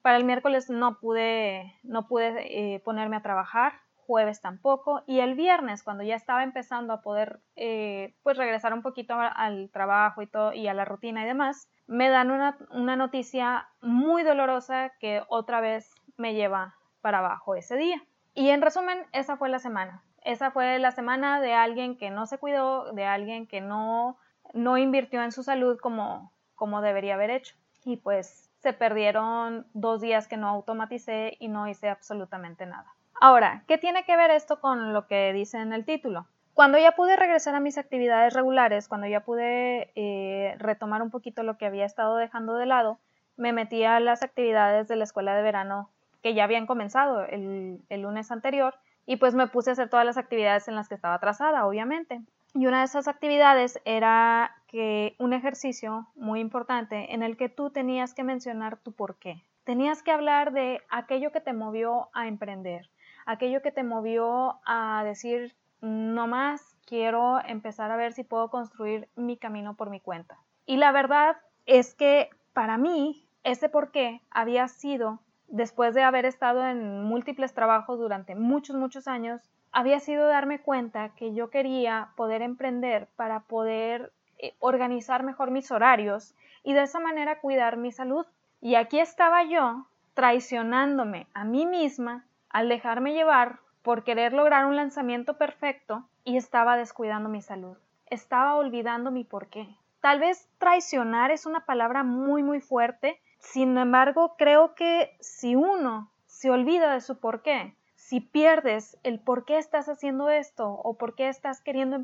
Para 0.06 0.18
el 0.18 0.24
miércoles 0.24 0.70
no 0.70 1.00
pude, 1.00 1.74
no 1.82 2.06
pude 2.06 2.74
eh, 2.74 2.78
ponerme 2.78 3.16
a 3.16 3.22
trabajar, 3.22 3.72
jueves 3.96 4.40
tampoco, 4.40 5.02
y 5.04 5.18
el 5.18 5.34
viernes, 5.34 5.82
cuando 5.82 6.04
ya 6.04 6.14
estaba 6.14 6.44
empezando 6.44 6.92
a 6.92 7.00
poder 7.02 7.40
eh, 7.56 8.14
pues 8.22 8.36
regresar 8.36 8.72
un 8.72 8.82
poquito 8.82 9.16
al 9.18 9.68
trabajo 9.72 10.22
y 10.22 10.28
todo, 10.28 10.52
y 10.52 10.68
a 10.68 10.74
la 10.74 10.84
rutina 10.84 11.24
y 11.24 11.26
demás, 11.26 11.68
me 11.88 12.08
dan 12.08 12.30
una, 12.30 12.56
una 12.70 12.94
noticia 12.94 13.68
muy 13.80 14.22
dolorosa 14.22 14.92
que 15.00 15.24
otra 15.26 15.60
vez 15.60 15.92
me 16.16 16.34
lleva 16.34 16.76
para 17.00 17.18
abajo 17.18 17.56
ese 17.56 17.76
día. 17.76 18.00
Y 18.32 18.50
en 18.50 18.62
resumen, 18.62 19.04
esa 19.10 19.36
fue 19.36 19.48
la 19.48 19.58
semana. 19.58 20.04
Esa 20.22 20.52
fue 20.52 20.78
la 20.78 20.92
semana 20.92 21.40
de 21.40 21.54
alguien 21.54 21.98
que 21.98 22.10
no 22.10 22.26
se 22.26 22.38
cuidó, 22.38 22.92
de 22.92 23.06
alguien 23.06 23.48
que 23.48 23.60
no, 23.60 24.18
no 24.52 24.78
invirtió 24.78 25.24
en 25.24 25.32
su 25.32 25.42
salud 25.42 25.80
como, 25.80 26.32
como 26.54 26.80
debería 26.80 27.14
haber 27.14 27.30
hecho. 27.30 27.56
Y 27.84 27.96
pues 27.96 28.45
se 28.58 28.72
perdieron 28.72 29.66
dos 29.74 30.00
días 30.00 30.28
que 30.28 30.36
no 30.36 30.48
automaticé 30.48 31.36
y 31.38 31.48
no 31.48 31.68
hice 31.68 31.88
absolutamente 31.88 32.66
nada. 32.66 32.94
Ahora, 33.20 33.64
¿qué 33.66 33.78
tiene 33.78 34.04
que 34.04 34.16
ver 34.16 34.30
esto 34.30 34.60
con 34.60 34.92
lo 34.92 35.06
que 35.06 35.32
dice 35.32 35.58
en 35.58 35.72
el 35.72 35.84
título? 35.84 36.26
Cuando 36.52 36.78
ya 36.78 36.92
pude 36.92 37.16
regresar 37.16 37.54
a 37.54 37.60
mis 37.60 37.78
actividades 37.78 38.32
regulares, 38.34 38.88
cuando 38.88 39.06
ya 39.06 39.20
pude 39.20 39.92
eh, 39.94 40.54
retomar 40.58 41.02
un 41.02 41.10
poquito 41.10 41.42
lo 41.42 41.58
que 41.58 41.66
había 41.66 41.84
estado 41.84 42.16
dejando 42.16 42.54
de 42.54 42.66
lado, 42.66 42.98
me 43.36 43.52
metí 43.52 43.84
a 43.84 44.00
las 44.00 44.22
actividades 44.22 44.88
de 44.88 44.96
la 44.96 45.04
escuela 45.04 45.34
de 45.34 45.42
verano 45.42 45.90
que 46.22 46.34
ya 46.34 46.44
habían 46.44 46.66
comenzado 46.66 47.24
el, 47.24 47.80
el 47.88 48.02
lunes 48.02 48.30
anterior 48.30 48.74
y 49.04 49.16
pues 49.16 49.34
me 49.34 49.46
puse 49.46 49.70
a 49.70 49.72
hacer 49.74 49.88
todas 49.88 50.06
las 50.06 50.16
actividades 50.16 50.66
en 50.68 50.74
las 50.74 50.88
que 50.88 50.94
estaba 50.94 51.14
atrasada, 51.14 51.66
obviamente. 51.66 52.22
Y 52.56 52.66
una 52.66 52.78
de 52.78 52.86
esas 52.86 53.06
actividades 53.06 53.78
era 53.84 54.56
que 54.66 55.14
un 55.18 55.34
ejercicio 55.34 56.06
muy 56.14 56.40
importante 56.40 57.12
en 57.12 57.22
el 57.22 57.36
que 57.36 57.50
tú 57.50 57.68
tenías 57.68 58.14
que 58.14 58.24
mencionar 58.24 58.78
tu 58.78 58.92
por 58.92 59.18
qué. 59.18 59.42
Tenías 59.64 60.02
que 60.02 60.10
hablar 60.10 60.52
de 60.54 60.80
aquello 60.88 61.32
que 61.32 61.42
te 61.42 61.52
movió 61.52 62.08
a 62.14 62.28
emprender, 62.28 62.88
aquello 63.26 63.60
que 63.60 63.72
te 63.72 63.82
movió 63.82 64.58
a 64.64 65.02
decir, 65.04 65.54
no 65.82 66.26
más, 66.28 66.78
quiero 66.86 67.44
empezar 67.44 67.90
a 67.90 67.96
ver 67.96 68.14
si 68.14 68.24
puedo 68.24 68.48
construir 68.48 69.10
mi 69.16 69.36
camino 69.36 69.76
por 69.76 69.90
mi 69.90 70.00
cuenta. 70.00 70.38
Y 70.64 70.78
la 70.78 70.92
verdad 70.92 71.36
es 71.66 71.94
que 71.94 72.30
para 72.54 72.78
mí 72.78 73.28
ese 73.44 73.68
por 73.68 73.90
qué 73.90 74.22
había 74.30 74.66
sido, 74.68 75.20
después 75.48 75.94
de 75.94 76.02
haber 76.02 76.24
estado 76.24 76.66
en 76.66 77.04
múltiples 77.04 77.54
trabajos 77.54 77.98
durante 77.98 78.34
muchos, 78.34 78.76
muchos 78.76 79.08
años, 79.08 79.40
había 79.72 80.00
sido 80.00 80.26
darme 80.26 80.60
cuenta 80.60 81.10
que 81.10 81.34
yo 81.34 81.50
quería 81.50 82.10
poder 82.16 82.42
emprender 82.42 83.08
para 83.16 83.40
poder 83.40 84.12
eh, 84.38 84.54
organizar 84.58 85.22
mejor 85.22 85.50
mis 85.50 85.70
horarios 85.70 86.34
y 86.62 86.72
de 86.72 86.82
esa 86.82 87.00
manera 87.00 87.40
cuidar 87.40 87.76
mi 87.76 87.92
salud. 87.92 88.26
Y 88.60 88.74
aquí 88.74 88.98
estaba 88.98 89.44
yo 89.44 89.86
traicionándome 90.14 91.26
a 91.34 91.44
mí 91.44 91.66
misma 91.66 92.24
al 92.48 92.68
dejarme 92.68 93.12
llevar 93.12 93.58
por 93.82 94.02
querer 94.02 94.32
lograr 94.32 94.66
un 94.66 94.76
lanzamiento 94.76 95.36
perfecto 95.36 96.08
y 96.24 96.36
estaba 96.36 96.76
descuidando 96.76 97.28
mi 97.28 97.42
salud. 97.42 97.76
Estaba 98.06 98.56
olvidando 98.56 99.10
mi 99.10 99.24
porqué. 99.24 99.68
Tal 100.00 100.20
vez 100.20 100.48
traicionar 100.58 101.30
es 101.30 101.46
una 101.46 101.66
palabra 101.66 102.02
muy 102.02 102.42
muy 102.42 102.60
fuerte, 102.60 103.20
sin 103.46 103.78
embargo 103.78 104.34
creo 104.36 104.74
que 104.74 105.16
si 105.20 105.54
uno 105.54 106.10
se 106.26 106.50
olvida 106.50 106.92
de 106.92 107.00
su 107.00 107.18
porqué, 107.20 107.76
si 107.94 108.20
pierdes 108.20 108.98
el 109.04 109.20
por 109.20 109.44
qué 109.44 109.56
estás 109.58 109.88
haciendo 109.88 110.28
esto 110.30 110.68
o 110.70 110.98
por 110.98 111.14
qué 111.14 111.28
estás 111.28 111.60
queriendo 111.60 111.96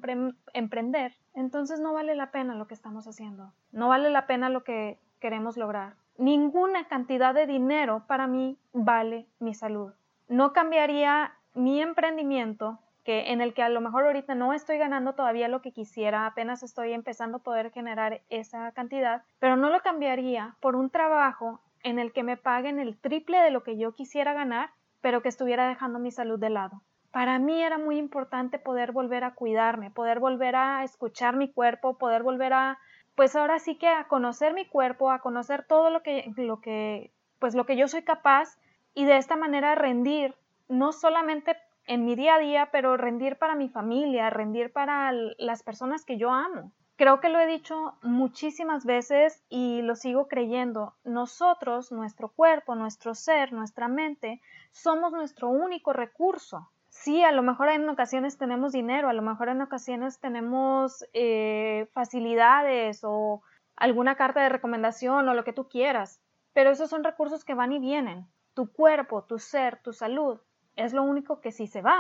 emprender, 0.55 1.17
entonces 1.35 1.81
no 1.81 1.93
vale 1.93 2.15
la 2.15 2.31
pena 2.31 2.55
lo 2.55 2.67
que 2.67 2.75
estamos 2.75 3.07
haciendo. 3.07 3.53
No 3.73 3.89
vale 3.89 4.09
la 4.09 4.27
pena 4.27 4.49
lo 4.49 4.65
que 4.65 4.99
queremos 5.21 5.57
lograr. 5.57 5.95
ninguna 6.17 6.87
cantidad 6.89 7.35
de 7.35 7.47
dinero 7.47 8.05
para 8.07 8.27
mí 8.27 8.57
vale 8.73 9.27
mi 9.41 9.55
salud. 9.55 9.93
No 10.29 10.53
cambiaría 10.53 11.35
mi 11.55 11.81
emprendimiento 11.83 12.79
que 13.05 13.33
en 13.33 13.41
el 13.41 13.55
que 13.55 13.63
a 13.63 13.69
lo 13.69 13.81
mejor 13.81 14.05
ahorita 14.05 14.35
no 14.35 14.53
estoy 14.53 14.79
ganando 14.79 15.15
todavía 15.15 15.49
lo 15.49 15.63
que 15.63 15.73
quisiera, 15.73 16.27
apenas 16.27 16.63
estoy 16.63 16.93
empezando 16.93 17.39
a 17.39 17.43
poder 17.43 17.71
generar 17.73 18.21
esa 18.29 18.73
cantidad, 18.73 19.23
pero 19.39 19.57
no 19.57 19.71
lo 19.71 19.81
cambiaría 19.81 20.57
por 20.61 20.77
un 20.77 20.91
trabajo 20.91 21.61
en 21.83 21.99
el 21.99 22.13
que 22.13 22.23
me 22.23 22.37
paguen 22.37 22.79
el 22.79 22.97
triple 22.97 23.39
de 23.39 23.51
lo 23.51 23.63
que 23.63 23.77
yo 23.77 23.95
quisiera 23.95 24.33
ganar, 24.33 24.71
pero 25.01 25.23
que 25.23 25.29
estuviera 25.29 25.69
dejando 25.69 25.99
mi 25.99 26.11
salud 26.11 26.39
de 26.39 26.51
lado. 26.51 26.83
Para 27.11 27.39
mí 27.39 27.63
era 27.63 27.77
muy 27.77 27.99
importante 27.99 28.59
poder 28.59 28.93
volver 28.93 29.25
a 29.25 29.35
cuidarme, 29.35 29.91
poder 29.91 30.19
volver 30.19 30.57
a 30.57 30.83
escuchar 30.85 31.37
mi 31.37 31.53
cuerpo, 31.53 31.99
poder 31.99 32.23
volver 32.23 32.55
a, 32.55 32.79
pues 33.15 33.37
ahora 33.37 33.59
sí 33.59 33.77
que 33.77 33.89
a 33.89 34.09
conocer 34.09 34.55
mi 34.55 34.65
cuerpo, 34.65 35.11
a 35.11 35.19
conocer 35.19 35.67
todo 35.67 35.91
lo 35.91 36.03
que, 36.03 36.33
lo 36.37 36.61
que, 36.61 37.13
pues 37.39 37.55
lo 37.55 37.67
que 37.67 37.77
yo 37.77 37.89
soy 37.89 38.03
capaz 38.03 38.59
y 38.95 39.05
de 39.05 39.19
esta 39.19 39.37
manera 39.37 39.75
rendir 39.75 40.35
no 40.69 40.93
solamente 40.93 41.57
en 41.87 42.05
mi 42.05 42.15
día 42.15 42.37
a 42.37 42.39
día, 42.39 42.69
pero 42.71 42.97
rendir 42.97 43.37
para 43.37 43.55
mi 43.55 43.69
familia, 43.69 44.31
rendir 44.31 44.73
para 44.73 45.13
las 45.13 45.63
personas 45.63 46.05
que 46.05 46.17
yo 46.17 46.31
amo. 46.31 46.73
Creo 46.97 47.21
que 47.21 47.31
lo 47.31 47.41
he 47.41 47.47
dicho 47.47 47.95
muchísimas 48.03 48.85
veces 48.85 49.43
y 49.49 49.83
lo 49.83 49.97
sigo 49.97 50.29
creyendo. 50.29 50.95
Nosotros, 51.05 51.91
nuestro 51.91 52.29
cuerpo, 52.29 52.75
nuestro 52.75 53.15
ser, 53.15 53.53
nuestra 53.53 53.89
mente, 53.89 54.41
somos 54.71 55.13
nuestro 55.13 55.49
único 55.49 55.93
recurso. 55.93 56.71
Sí, 56.91 57.25
a 57.25 57.33
lo 57.33 57.43
mejor 57.43 57.71
en 57.71 57.89
ocasiones 57.89 58.37
tenemos 58.37 58.73
dinero, 58.73 59.09
a 59.09 59.15
lo 59.15 59.23
mejor 59.23 59.49
en 59.49 59.63
ocasiones 59.63 60.21
tenemos 60.21 61.05
eh, 61.15 61.89
facilidades 61.93 63.01
o 63.03 63.43
alguna 63.75 64.15
carta 64.15 64.43
de 64.43 64.51
recomendación 64.51 65.29
o 65.29 65.35
lo 65.35 65.43
que 65.43 65.55
tú 65.55 65.69
quieras, 65.69 66.21
pero 66.53 66.71
esos 66.71 66.91
son 66.91 67.03
recursos 67.03 67.45
que 67.45 67.55
van 67.55 67.73
y 67.73 67.79
vienen. 67.79 68.27
Tu 68.55 68.71
cuerpo, 68.71 69.25
tu 69.25 69.39
ser, 69.39 69.81
tu 69.83 69.95
salud 69.95 70.39
es 70.77 70.93
lo 70.93 71.03
único 71.03 71.41
que 71.41 71.53
si 71.53 71.67
se 71.67 71.83
va, 71.83 71.99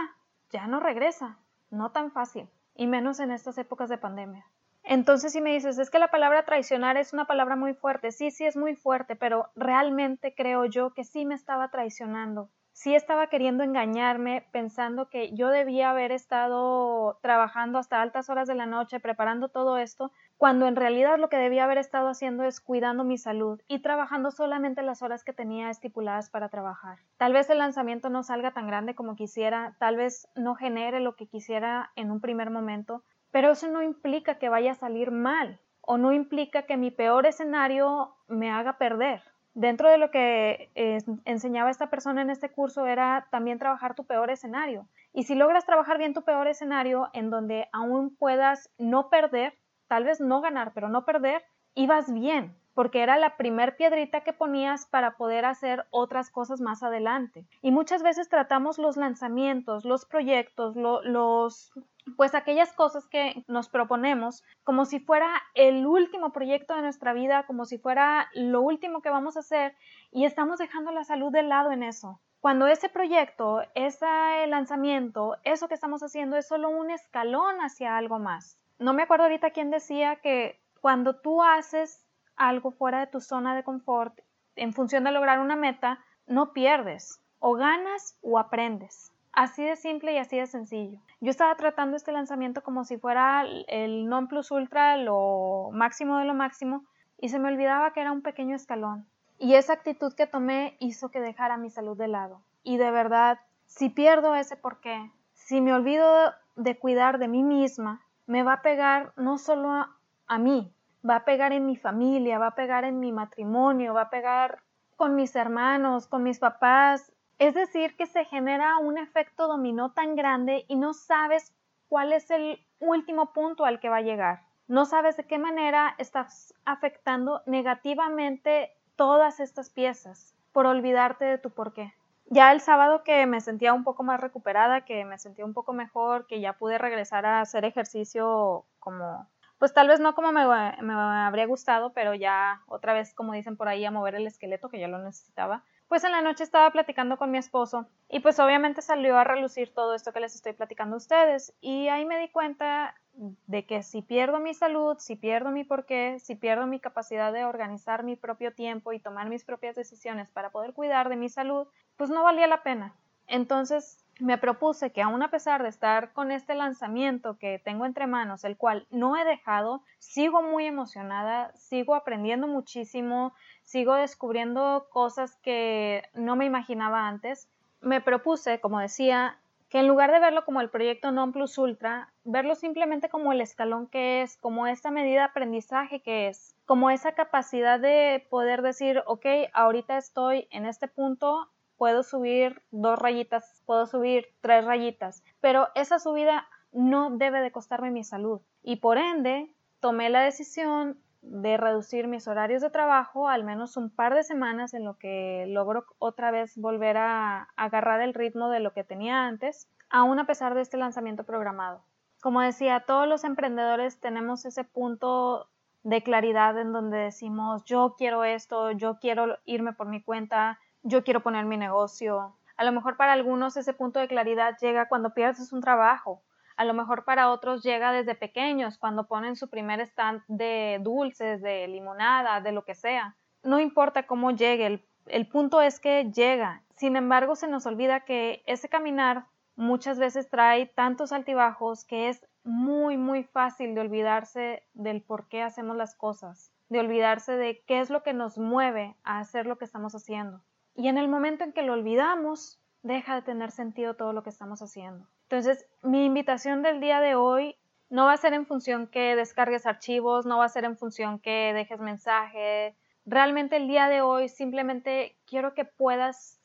ya 0.50 0.66
no 0.66 0.80
regresa. 0.80 1.38
No 1.70 1.90
tan 1.90 2.10
fácil. 2.10 2.48
Y 2.74 2.86
menos 2.86 3.20
en 3.20 3.30
estas 3.30 3.58
épocas 3.58 3.88
de 3.88 3.98
pandemia. 3.98 4.46
Entonces, 4.82 5.32
si 5.32 5.40
me 5.40 5.52
dices, 5.52 5.78
es 5.78 5.90
que 5.90 5.98
la 5.98 6.10
palabra 6.10 6.44
traicionar 6.44 6.96
es 6.96 7.12
una 7.12 7.26
palabra 7.26 7.56
muy 7.56 7.72
fuerte, 7.74 8.10
sí, 8.12 8.30
sí 8.30 8.44
es 8.44 8.56
muy 8.56 8.74
fuerte, 8.74 9.14
pero 9.14 9.50
realmente 9.54 10.34
creo 10.34 10.64
yo 10.64 10.92
que 10.92 11.04
sí 11.04 11.24
me 11.24 11.34
estaba 11.34 11.70
traicionando 11.70 12.50
sí 12.72 12.94
estaba 12.94 13.28
queriendo 13.28 13.62
engañarme 13.62 14.48
pensando 14.50 15.08
que 15.08 15.32
yo 15.34 15.48
debía 15.48 15.90
haber 15.90 16.10
estado 16.10 17.18
trabajando 17.22 17.78
hasta 17.78 18.00
altas 18.00 18.28
horas 18.28 18.48
de 18.48 18.54
la 18.54 18.66
noche 18.66 18.98
preparando 18.98 19.48
todo 19.48 19.78
esto, 19.78 20.10
cuando 20.42 20.66
en 20.66 20.74
realidad 20.74 21.20
lo 21.20 21.28
que 21.28 21.36
debía 21.36 21.62
haber 21.62 21.78
estado 21.78 22.08
haciendo 22.08 22.42
es 22.42 22.60
cuidando 22.60 23.04
mi 23.04 23.16
salud 23.16 23.60
y 23.68 23.78
trabajando 23.78 24.32
solamente 24.32 24.82
las 24.82 25.00
horas 25.00 25.22
que 25.22 25.32
tenía 25.32 25.70
estipuladas 25.70 26.30
para 26.30 26.48
trabajar. 26.48 26.98
Tal 27.16 27.32
vez 27.32 27.48
el 27.48 27.58
lanzamiento 27.58 28.10
no 28.10 28.24
salga 28.24 28.50
tan 28.50 28.66
grande 28.66 28.96
como 28.96 29.14
quisiera, 29.14 29.76
tal 29.78 29.94
vez 29.94 30.26
no 30.34 30.56
genere 30.56 30.98
lo 30.98 31.14
que 31.14 31.28
quisiera 31.28 31.92
en 31.94 32.10
un 32.10 32.20
primer 32.20 32.50
momento, 32.50 33.04
pero 33.30 33.52
eso 33.52 33.68
no 33.68 33.84
implica 33.84 34.40
que 34.40 34.48
vaya 34.48 34.72
a 34.72 34.74
salir 34.74 35.12
mal 35.12 35.60
o 35.80 35.96
no 35.96 36.12
implica 36.12 36.62
que 36.62 36.76
mi 36.76 36.90
peor 36.90 37.24
escenario 37.26 38.16
me 38.26 38.50
haga 38.50 38.78
perder. 38.78 39.22
Dentro 39.54 39.90
de 39.90 39.98
lo 39.98 40.10
que 40.10 40.72
eh, 40.74 40.98
enseñaba 41.24 41.70
esta 41.70 41.88
persona 41.88 42.20
en 42.20 42.30
este 42.30 42.50
curso 42.50 42.84
era 42.88 43.28
también 43.30 43.60
trabajar 43.60 43.94
tu 43.94 44.06
peor 44.06 44.28
escenario. 44.28 44.88
Y 45.12 45.22
si 45.22 45.36
logras 45.36 45.66
trabajar 45.66 45.98
bien 45.98 46.14
tu 46.14 46.22
peor 46.22 46.48
escenario 46.48 47.10
en 47.12 47.30
donde 47.30 47.68
aún 47.70 48.16
puedas 48.16 48.70
no 48.78 49.08
perder, 49.08 49.54
tal 49.92 50.04
vez 50.04 50.22
no 50.22 50.40
ganar, 50.40 50.72
pero 50.72 50.88
no 50.88 51.04
perder, 51.04 51.44
ibas 51.74 52.10
bien, 52.10 52.56
porque 52.72 53.02
era 53.02 53.18
la 53.18 53.36
primer 53.36 53.76
piedrita 53.76 54.22
que 54.22 54.32
ponías 54.32 54.86
para 54.86 55.18
poder 55.18 55.44
hacer 55.44 55.84
otras 55.90 56.30
cosas 56.30 56.62
más 56.62 56.82
adelante. 56.82 57.44
Y 57.60 57.72
muchas 57.72 58.02
veces 58.02 58.30
tratamos 58.30 58.78
los 58.78 58.96
lanzamientos, 58.96 59.84
los 59.84 60.06
proyectos, 60.06 60.76
los 60.76 61.74
pues 62.16 62.34
aquellas 62.34 62.72
cosas 62.72 63.06
que 63.06 63.44
nos 63.48 63.68
proponemos 63.68 64.42
como 64.64 64.86
si 64.86 64.98
fuera 64.98 65.28
el 65.54 65.86
último 65.86 66.32
proyecto 66.32 66.74
de 66.74 66.80
nuestra 66.80 67.12
vida, 67.12 67.44
como 67.46 67.66
si 67.66 67.76
fuera 67.76 68.30
lo 68.32 68.62
último 68.62 69.02
que 69.02 69.10
vamos 69.10 69.36
a 69.36 69.40
hacer 69.40 69.76
y 70.10 70.24
estamos 70.24 70.58
dejando 70.58 70.90
la 70.90 71.04
salud 71.04 71.30
de 71.30 71.42
lado 71.42 71.70
en 71.70 71.82
eso. 71.82 72.18
Cuando 72.40 72.66
ese 72.66 72.88
proyecto, 72.88 73.60
ese 73.74 74.06
lanzamiento, 74.48 75.36
eso 75.44 75.68
que 75.68 75.74
estamos 75.74 76.02
haciendo 76.02 76.38
es 76.38 76.48
solo 76.48 76.70
un 76.70 76.90
escalón 76.90 77.58
hacia 77.58 77.98
algo 77.98 78.18
más. 78.18 78.58
No 78.82 78.94
me 78.94 79.04
acuerdo 79.04 79.24
ahorita 79.24 79.50
quién 79.50 79.70
decía 79.70 80.16
que 80.16 80.60
cuando 80.80 81.14
tú 81.14 81.40
haces 81.40 82.04
algo 82.34 82.72
fuera 82.72 82.98
de 82.98 83.06
tu 83.06 83.20
zona 83.20 83.54
de 83.54 83.62
confort 83.62 84.18
en 84.56 84.72
función 84.72 85.04
de 85.04 85.12
lograr 85.12 85.38
una 85.38 85.54
meta, 85.54 86.00
no 86.26 86.52
pierdes, 86.52 87.22
o 87.38 87.54
ganas 87.54 88.18
o 88.22 88.40
aprendes. 88.40 89.12
Así 89.32 89.64
de 89.64 89.76
simple 89.76 90.14
y 90.14 90.18
así 90.18 90.36
de 90.36 90.48
sencillo. 90.48 90.98
Yo 91.20 91.30
estaba 91.30 91.54
tratando 91.54 91.96
este 91.96 92.10
lanzamiento 92.10 92.64
como 92.64 92.82
si 92.82 92.98
fuera 92.98 93.44
el 93.68 94.08
non 94.08 94.26
plus 94.26 94.50
ultra, 94.50 94.96
lo 94.96 95.70
máximo 95.72 96.18
de 96.18 96.24
lo 96.24 96.34
máximo, 96.34 96.84
y 97.18 97.28
se 97.28 97.38
me 97.38 97.50
olvidaba 97.50 97.92
que 97.92 98.00
era 98.00 98.10
un 98.10 98.22
pequeño 98.22 98.56
escalón. 98.56 99.06
Y 99.38 99.54
esa 99.54 99.74
actitud 99.74 100.12
que 100.14 100.26
tomé 100.26 100.76
hizo 100.80 101.08
que 101.10 101.20
dejara 101.20 101.56
mi 101.56 101.70
salud 101.70 101.96
de 101.96 102.08
lado. 102.08 102.42
Y 102.64 102.78
de 102.78 102.90
verdad, 102.90 103.38
si 103.66 103.90
pierdo 103.90 104.34
ese 104.34 104.56
porqué, 104.56 105.12
si 105.34 105.60
me 105.60 105.72
olvido 105.72 106.34
de 106.56 106.76
cuidar 106.76 107.18
de 107.18 107.28
mí 107.28 107.44
misma, 107.44 108.02
me 108.26 108.42
va 108.42 108.54
a 108.54 108.62
pegar 108.62 109.12
no 109.16 109.38
solo 109.38 109.70
a, 109.70 109.96
a 110.26 110.38
mí, 110.38 110.72
va 111.08 111.16
a 111.16 111.24
pegar 111.24 111.52
en 111.52 111.66
mi 111.66 111.76
familia, 111.76 112.38
va 112.38 112.48
a 112.48 112.54
pegar 112.54 112.84
en 112.84 113.00
mi 113.00 113.12
matrimonio, 113.12 113.94
va 113.94 114.02
a 114.02 114.10
pegar 114.10 114.62
con 114.96 115.14
mis 115.14 115.34
hermanos, 115.34 116.06
con 116.06 116.22
mis 116.22 116.38
papás, 116.38 117.12
es 117.38 117.54
decir, 117.54 117.96
que 117.96 118.06
se 118.06 118.24
genera 118.24 118.78
un 118.78 118.98
efecto 118.98 119.48
dominó 119.48 119.92
tan 119.92 120.14
grande 120.14 120.64
y 120.68 120.76
no 120.76 120.94
sabes 120.94 121.52
cuál 121.88 122.12
es 122.12 122.30
el 122.30 122.64
último 122.78 123.32
punto 123.32 123.64
al 123.64 123.80
que 123.80 123.88
va 123.88 123.96
a 123.96 124.02
llegar. 124.02 124.42
No 124.68 124.84
sabes 124.84 125.16
de 125.16 125.24
qué 125.24 125.38
manera 125.38 125.94
estás 125.98 126.54
afectando 126.64 127.42
negativamente 127.46 128.70
todas 128.96 129.40
estas 129.40 129.70
piezas 129.70 130.36
por 130.52 130.66
olvidarte 130.66 131.24
de 131.24 131.38
tu 131.38 131.50
porqué. 131.50 131.92
Ya 132.34 132.50
el 132.50 132.62
sábado 132.62 133.04
que 133.04 133.26
me 133.26 133.42
sentía 133.42 133.74
un 133.74 133.84
poco 133.84 134.04
más 134.04 134.18
recuperada, 134.18 134.86
que 134.86 135.04
me 135.04 135.18
sentía 135.18 135.44
un 135.44 135.52
poco 135.52 135.74
mejor, 135.74 136.26
que 136.26 136.40
ya 136.40 136.54
pude 136.54 136.78
regresar 136.78 137.26
a 137.26 137.42
hacer 137.42 137.66
ejercicio 137.66 138.64
como, 138.78 139.28
pues 139.58 139.74
tal 139.74 139.88
vez 139.88 140.00
no 140.00 140.14
como 140.14 140.32
me, 140.32 140.46
me 140.80 140.92
habría 140.94 141.44
gustado, 141.44 141.92
pero 141.92 142.14
ya 142.14 142.62
otra 142.68 142.94
vez, 142.94 143.12
como 143.12 143.34
dicen 143.34 143.58
por 143.58 143.68
ahí, 143.68 143.84
a 143.84 143.90
mover 143.90 144.14
el 144.14 144.26
esqueleto, 144.26 144.70
que 144.70 144.80
ya 144.80 144.88
lo 144.88 144.96
necesitaba 144.96 145.62
pues 145.92 146.04
en 146.04 146.12
la 146.12 146.22
noche 146.22 146.42
estaba 146.42 146.70
platicando 146.70 147.18
con 147.18 147.30
mi 147.30 147.36
esposo 147.36 147.86
y 148.08 148.20
pues 148.20 148.40
obviamente 148.40 148.80
salió 148.80 149.18
a 149.18 149.24
relucir 149.24 149.74
todo 149.74 149.94
esto 149.94 150.10
que 150.10 150.20
les 150.20 150.34
estoy 150.34 150.54
platicando 150.54 150.94
a 150.94 150.96
ustedes 150.96 151.52
y 151.60 151.88
ahí 151.88 152.06
me 152.06 152.18
di 152.18 152.30
cuenta 152.30 152.94
de 153.12 153.66
que 153.66 153.82
si 153.82 154.00
pierdo 154.00 154.40
mi 154.40 154.54
salud, 154.54 154.96
si 154.98 155.16
pierdo 155.16 155.50
mi 155.50 155.64
porqué, 155.64 156.18
si 156.18 156.34
pierdo 156.34 156.66
mi 156.66 156.80
capacidad 156.80 157.30
de 157.30 157.44
organizar 157.44 158.04
mi 158.04 158.16
propio 158.16 158.54
tiempo 158.54 158.94
y 158.94 159.00
tomar 159.00 159.28
mis 159.28 159.44
propias 159.44 159.76
decisiones 159.76 160.30
para 160.30 160.48
poder 160.48 160.72
cuidar 160.72 161.10
de 161.10 161.16
mi 161.16 161.28
salud, 161.28 161.68
pues 162.02 162.10
no 162.10 162.24
valía 162.24 162.48
la 162.48 162.64
pena. 162.64 162.96
Entonces 163.28 164.04
me 164.18 164.36
propuse 164.36 164.90
que 164.90 165.02
aún 165.02 165.22
a 165.22 165.30
pesar 165.30 165.62
de 165.62 165.68
estar 165.68 166.12
con 166.12 166.32
este 166.32 166.56
lanzamiento 166.56 167.38
que 167.38 167.60
tengo 167.60 167.86
entre 167.86 168.08
manos, 168.08 168.42
el 168.42 168.56
cual 168.56 168.88
no 168.90 169.16
he 169.16 169.24
dejado, 169.24 169.84
sigo 170.00 170.42
muy 170.42 170.66
emocionada, 170.66 171.52
sigo 171.54 171.94
aprendiendo 171.94 172.48
muchísimo, 172.48 173.34
sigo 173.62 173.94
descubriendo 173.94 174.88
cosas 174.90 175.36
que 175.44 176.02
no 176.12 176.34
me 176.34 176.44
imaginaba 176.44 177.06
antes. 177.06 177.48
Me 177.80 178.00
propuse, 178.00 178.58
como 178.58 178.80
decía, 178.80 179.38
que 179.68 179.78
en 179.78 179.86
lugar 179.86 180.10
de 180.10 180.18
verlo 180.18 180.44
como 180.44 180.60
el 180.60 180.70
proyecto 180.70 181.12
non 181.12 181.30
plus 181.30 181.56
ultra, 181.56 182.12
verlo 182.24 182.56
simplemente 182.56 183.10
como 183.10 183.30
el 183.30 183.40
escalón 183.40 183.86
que 183.86 184.22
es, 184.22 184.36
como 184.38 184.66
esta 184.66 184.90
medida 184.90 185.20
de 185.20 185.30
aprendizaje 185.30 186.02
que 186.02 186.26
es, 186.26 186.56
como 186.66 186.90
esa 186.90 187.12
capacidad 187.12 187.78
de 187.78 188.26
poder 188.28 188.60
decir, 188.60 189.04
ok, 189.06 189.24
ahorita 189.52 189.98
estoy 189.98 190.48
en 190.50 190.66
este 190.66 190.88
punto, 190.88 191.48
puedo 191.76 192.02
subir 192.02 192.62
dos 192.70 192.98
rayitas, 192.98 193.62
puedo 193.66 193.86
subir 193.86 194.26
tres 194.40 194.64
rayitas, 194.64 195.22
pero 195.40 195.68
esa 195.74 195.98
subida 195.98 196.46
no 196.72 197.10
debe 197.10 197.40
de 197.40 197.52
costarme 197.52 197.90
mi 197.90 198.04
salud. 198.04 198.40
Y 198.62 198.76
por 198.76 198.98
ende, 198.98 199.52
tomé 199.80 200.10
la 200.10 200.22
decisión 200.22 200.98
de 201.22 201.56
reducir 201.56 202.08
mis 202.08 202.26
horarios 202.26 202.62
de 202.62 202.70
trabajo 202.70 203.28
al 203.28 203.44
menos 203.44 203.76
un 203.76 203.90
par 203.90 204.14
de 204.14 204.24
semanas 204.24 204.74
en 204.74 204.84
lo 204.84 204.98
que 204.98 205.44
logro 205.48 205.84
otra 205.98 206.32
vez 206.32 206.56
volver 206.56 206.96
a 206.96 207.48
agarrar 207.56 208.00
el 208.00 208.12
ritmo 208.12 208.48
de 208.48 208.60
lo 208.60 208.72
que 208.72 208.82
tenía 208.82 209.26
antes, 209.26 209.68
aún 209.88 210.18
a 210.18 210.26
pesar 210.26 210.54
de 210.54 210.62
este 210.62 210.76
lanzamiento 210.76 211.24
programado. 211.24 211.84
Como 212.20 212.40
decía, 212.40 212.84
todos 212.86 213.06
los 213.06 213.24
emprendedores 213.24 214.00
tenemos 214.00 214.44
ese 214.44 214.64
punto 214.64 215.48
de 215.84 216.02
claridad 216.02 216.58
en 216.58 216.72
donde 216.72 216.98
decimos 216.98 217.64
yo 217.64 217.94
quiero 217.98 218.24
esto, 218.24 218.70
yo 218.72 218.98
quiero 219.00 219.38
irme 219.44 219.72
por 219.72 219.88
mi 219.88 220.02
cuenta, 220.02 220.58
yo 220.82 221.04
quiero 221.04 221.22
poner 221.22 221.44
mi 221.44 221.56
negocio. 221.56 222.36
A 222.56 222.64
lo 222.64 222.72
mejor 222.72 222.96
para 222.96 223.12
algunos 223.12 223.56
ese 223.56 223.72
punto 223.72 223.98
de 223.98 224.08
claridad 224.08 224.56
llega 224.60 224.88
cuando 224.88 225.14
pierdes 225.14 225.52
un 225.52 225.60
trabajo 225.60 226.22
a 226.56 226.64
lo 226.64 226.74
mejor 226.74 227.04
para 227.04 227.30
otros 227.30 227.62
llega 227.62 227.92
desde 227.92 228.14
pequeños, 228.14 228.78
cuando 228.78 229.06
ponen 229.06 229.36
su 229.36 229.48
primer 229.48 229.80
stand 229.80 230.22
de 230.28 230.78
dulces, 230.80 231.42
de 231.42 231.66
limonada, 231.68 232.40
de 232.40 232.52
lo 232.52 232.64
que 232.64 232.74
sea. 232.74 233.16
no 233.42 233.58
importa 233.58 234.06
cómo 234.06 234.30
llegue, 234.30 234.80
el, 235.06 235.26
punto 235.26 235.60
es 235.60 235.80
que 235.80 236.12
llega. 236.12 236.62
Sin 236.76 236.94
embargo, 236.94 237.34
se 237.34 237.48
nos 237.48 237.66
olvida 237.66 238.04
que 238.04 238.44
ese 238.46 238.68
caminar 238.68 239.26
muchas 239.56 239.98
veces 239.98 240.30
trae 240.30 240.66
tantos 240.66 241.10
altibajos 241.10 241.84
que 241.84 242.08
es 242.08 242.24
muy, 242.44 242.96
muy 242.96 243.24
fácil 243.24 243.74
de 243.74 243.80
olvidarse 243.80 244.62
del 244.74 245.02
por 245.02 245.26
qué 245.26 245.42
hacemos 245.42 245.76
las 245.76 245.96
cosas, 245.96 246.52
de 246.68 246.78
olvidarse 246.78 247.32
de 247.32 247.64
qué 247.66 247.80
es 247.80 247.90
lo 247.90 248.04
que 248.04 248.12
nos 248.12 248.38
mueve 248.38 248.94
a 249.02 249.18
hacer 249.18 249.46
lo 249.46 249.58
que 249.58 249.64
estamos 249.64 249.96
haciendo. 249.96 250.40
Y 250.74 250.88
en 250.88 250.98
el 250.98 251.08
momento 251.08 251.44
en 251.44 251.52
que 251.52 251.62
lo 251.62 251.74
olvidamos, 251.74 252.60
deja 252.82 253.14
de 253.14 253.22
tener 253.22 253.50
sentido 253.50 253.94
todo 253.94 254.12
lo 254.12 254.22
que 254.22 254.30
estamos 254.30 254.60
haciendo. 254.62 255.06
Entonces, 255.24 255.66
mi 255.82 256.04
invitación 256.04 256.62
del 256.62 256.80
día 256.80 257.00
de 257.00 257.14
hoy 257.14 257.56
no 257.90 258.06
va 258.06 258.14
a 258.14 258.16
ser 258.16 258.32
en 258.32 258.46
función 258.46 258.86
que 258.86 259.14
descargues 259.16 259.66
archivos, 259.66 260.26
no 260.26 260.38
va 260.38 260.46
a 260.46 260.48
ser 260.48 260.64
en 260.64 260.76
función 260.76 261.18
que 261.18 261.52
dejes 261.52 261.80
mensaje. 261.80 262.74
Realmente 263.04 263.56
el 263.56 263.68
día 263.68 263.88
de 263.88 264.00
hoy 264.00 264.28
simplemente 264.28 265.16
quiero 265.26 265.54
que 265.54 265.64
puedas 265.64 266.40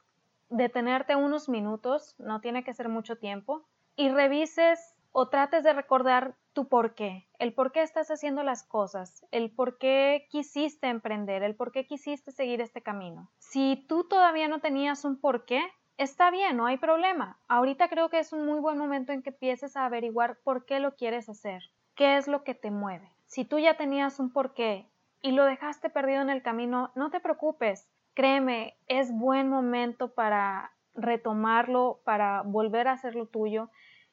detenerte 0.50 1.16
unos 1.16 1.50
minutos, 1.50 2.16
no 2.18 2.42
tiene 2.42 2.64
que 2.64 2.74
ser 2.74 2.90
mucho 2.90 3.18
tiempo, 3.18 3.66
y 3.96 4.10
revises 4.10 4.96
o 5.12 5.30
trates 5.30 5.64
de 5.64 5.74
recordar 5.74 6.36
tu 6.58 6.68
por 6.68 6.96
qué, 6.96 7.28
el 7.38 7.54
por 7.54 7.72
qué 7.72 7.84
estás 7.84 8.10
haciendo 8.10 8.42
las 8.42 8.64
cosas, 8.64 9.24
el 9.30 9.52
por 9.52 9.78
qué 9.78 10.26
quisiste 10.32 10.88
emprender, 10.88 11.44
el 11.44 11.56
por 11.56 11.72
qué 11.72 11.86
quisiste 11.86 12.32
seguir 12.32 12.62
este 12.62 12.82
camino. 12.82 13.30
Si 13.38 13.86
tú 13.88 14.06
todavía 14.06 14.48
no 14.48 14.58
tenías 14.60 15.06
un 15.06 15.22
por 15.22 15.46
qué, 15.46 15.62
está 16.00 16.32
bien, 16.32 16.58
no 16.58 16.66
hay 16.66 16.78
problema. 16.78 17.38
Ahorita 17.48 17.90
creo 17.90 18.10
que 18.10 18.18
es 18.18 18.34
un 18.34 18.44
muy 18.44 18.60
buen 18.60 18.80
momento 18.80 19.12
en 19.12 19.22
que 19.22 19.30
empieces 19.30 19.78
a 19.78 19.86
averiguar 19.86 20.40
por 20.44 20.66
qué 20.66 20.80
lo 20.80 20.96
quieres 20.96 21.30
hacer, 21.30 21.62
qué 21.94 22.18
es 22.18 22.28
lo 22.28 22.44
que 22.44 22.56
te 22.56 22.72
mueve. 22.72 23.08
Si 23.28 23.46
tú 23.46 23.60
ya 23.60 23.78
tenías 23.78 24.20
un 24.20 24.34
por 24.34 24.56
qué 24.56 24.90
y 25.22 25.34
lo 25.34 25.46
dejaste 25.46 25.92
perdido 25.92 26.24
en 26.24 26.32
el 26.32 26.42
camino, 26.42 26.92
no 26.96 27.12
te 27.12 27.20
preocupes. 27.20 27.88
Créeme, 28.16 28.76
es 28.88 29.16
buen 29.16 29.48
momento 29.48 30.16
para 30.16 30.72
retomarlo, 30.96 32.02
para 32.04 32.42
volver 32.42 32.88
a 32.88 32.94
hacerlo 32.94 33.28
tuyo 33.28 33.70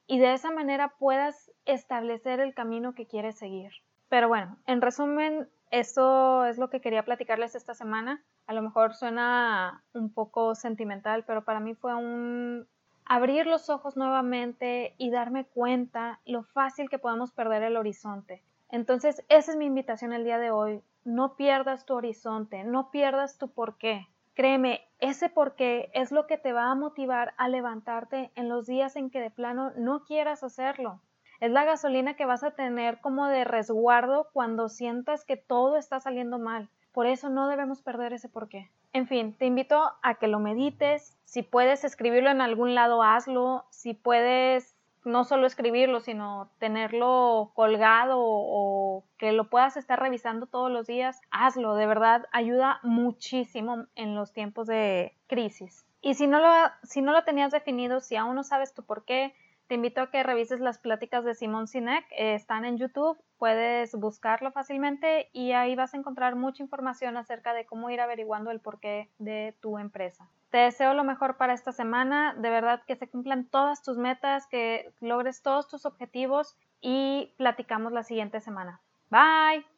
y 0.07 0.19
de 0.19 0.35
esa 0.35 0.51
manera 0.51 0.95
puedas 0.99 1.51
establecer 1.67 2.41
el 2.41 2.55
camino 2.55 2.95
que 2.95 3.07
quieres 3.07 3.37
seguir. 3.37 3.73
Pero 4.09 4.29
bueno, 4.29 4.57
en 4.67 4.81
resumen, 4.81 5.49
eso 5.71 6.45
es 6.45 6.59
lo 6.59 6.71
que 6.71 6.81
quería 6.81 7.05
platicarles 7.05 7.55
esta 7.55 7.75
semana. 7.75 8.23
A 8.47 8.55
lo 8.55 8.63
mejor 8.63 8.95
suena 8.95 9.83
un 9.93 10.13
poco 10.13 10.55
sentimental, 10.55 11.25
pero 11.25 11.45
para 11.45 11.61
mí 11.61 11.75
fue 11.75 11.95
un 11.95 12.67
abrir 13.07 13.47
los 13.47 13.69
ojos 13.69 13.97
nuevamente 13.97 14.95
y 14.99 15.11
darme 15.11 15.45
cuenta 15.45 16.21
lo 16.25 16.43
fácil 16.43 16.89
que 16.89 16.99
podemos 16.99 17.33
perder 17.33 17.63
el 17.63 17.77
horizonte. 17.77 18.43
Entonces, 18.71 19.25
esa 19.29 19.53
es 19.53 19.57
mi 19.57 19.67
invitación 19.67 20.13
el 20.13 20.25
día 20.25 20.39
de 20.39 20.51
hoy. 20.51 20.83
No 21.05 21.37
pierdas 21.37 21.85
tu 21.85 21.95
horizonte, 21.95 22.65
no 22.65 22.91
pierdas 22.91 23.39
tu 23.39 23.49
porqué. 23.49 24.09
Créeme, 24.35 24.81
ese 24.99 25.29
porqué 25.29 25.91
es 25.93 26.11
lo 26.11 26.27
que 26.27 26.39
te 26.39 26.53
va 26.53 26.71
a 26.71 26.75
motivar 26.75 27.35
a 27.37 27.49
levantarte 27.49 28.33
en 28.35 28.49
los 28.49 28.67
días 28.67 28.97
en 28.97 29.11
que 29.11 29.21
de 29.21 29.31
plano 29.31 29.71
no 29.77 30.05
quieras 30.05 30.43
hacerlo. 30.43 31.01
Es 31.41 31.51
la 31.51 31.65
gasolina 31.65 32.15
que 32.15 32.27
vas 32.27 32.45
a 32.45 32.53
tener 32.53 33.01
como 33.01 33.27
de 33.27 33.45
resguardo 33.45 34.29
cuando 34.33 34.69
sientas 34.69 35.25
que 35.25 35.37
todo 35.37 35.77
está 35.77 36.01
saliendo 36.01 36.39
mal. 36.39 36.69
Por 36.93 37.07
eso 37.07 37.29
no 37.29 37.49
debemos 37.49 37.83
perder 37.83 38.13
ese 38.13 38.29
porqué. 38.29 38.71
En 38.93 39.09
fin, 39.09 39.35
te 39.37 39.47
invito 39.47 39.83
a 40.03 40.15
que 40.15 40.29
lo 40.29 40.39
medites. 40.39 41.17
Si 41.25 41.43
puedes 41.43 41.83
escribirlo 41.83 42.31
en 42.31 42.41
algún 42.41 42.75
lado, 42.77 43.03
hazlo. 43.03 43.65
Si 43.71 43.95
puedes 43.95 44.77
no 45.05 45.25
solo 45.25 45.47
escribirlo, 45.47 46.01
sino 46.01 46.51
tenerlo 46.59 47.51
colgado 47.55 48.17
o, 48.19 49.05
que 49.19 49.33
lo 49.33 49.51
puedas 49.51 49.77
estar 49.77 50.01
revisando 50.01 50.47
todos 50.47 50.71
los 50.71 50.87
días, 50.87 51.21
hazlo, 51.31 51.75
de 51.75 51.87
verdad 51.87 52.27
ayuda 52.33 52.81
muchísimo 52.83 53.87
en 53.97 54.15
los 54.15 54.33
tiempos 54.33 54.67
de 54.67 55.15
crisis. 55.27 55.85
Y 56.01 56.15
si 56.15 56.27
no 56.27 56.39
lo, 56.39 56.49
si 56.83 57.03
no 57.03 57.13
lo 57.13 57.25
tenías 57.25 57.53
definido, 57.53 58.01
si 58.01 58.17
aún 58.17 58.35
no 58.35 58.45
sabes 58.45 58.75
tu 58.75 58.83
por 58.83 59.05
qué, 59.05 59.35
te 59.67 59.75
invito 59.75 60.03
a 60.03 60.11
que 60.11 60.23
revises 60.23 60.61
las 60.61 60.79
pláticas 60.79 61.25
de 61.25 61.35
Simón 61.35 61.67
Sinek, 61.67 62.05
eh, 62.13 62.35
están 62.35 62.65
en 62.65 62.77
YouTube, 62.77 63.19
puedes 63.39 63.95
buscarlo 63.95 64.53
fácilmente 64.53 65.31
y 65.33 65.53
ahí 65.53 65.75
vas 65.75 65.95
a 65.95 65.97
encontrar 65.97 66.37
mucha 66.37 66.63
información 66.63 67.17
acerca 67.17 67.55
de 67.55 67.67
cómo 67.67 67.91
ir 67.91 68.01
averiguando 68.01 68.51
el 68.51 68.61
porqué 68.61 69.11
de 69.19 69.55
tu 69.61 69.79
empresa. 69.79 70.29
Te 70.51 70.59
deseo 70.59 70.95
lo 70.95 71.03
mejor 71.03 71.37
para 71.37 71.55
esta 71.55 71.73
semana, 71.73 72.35
de 72.39 72.51
verdad 72.51 72.83
que 72.87 72.97
se 72.97 73.09
cumplan 73.09 73.47
todas 73.47 73.83
tus 73.83 73.97
metas, 73.99 74.47
que 74.47 74.93
logres 75.01 75.43
todos 75.43 75.67
tus 75.67 75.87
objetivos 75.87 76.57
y 76.81 77.35
platicamos 77.37 77.93
la 77.93 78.05
siguiente 78.05 78.41
semana. 78.41 78.81
Bye. 79.11 79.74